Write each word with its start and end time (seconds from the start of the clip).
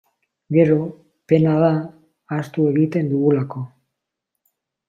Gero, 0.55 0.77
pena 1.33 1.53
da, 1.65 1.69
ahaztu 2.31 2.67
egiten 2.73 3.15
dugulako. 3.15 3.63